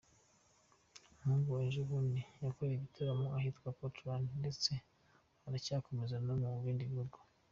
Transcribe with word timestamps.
Nk’ubu 1.17 1.51
ejobundi 1.67 2.21
yakoreye 2.43 2.75
ibitaramo 2.77 3.27
ahitwa 3.37 3.69
Portland, 3.79 4.27
ndetse 4.41 4.71
aracyakomeza 5.47 6.15
no 6.25 6.33
mu 6.41 6.49
bindi 6.65 6.91
bihugu. 6.91 7.17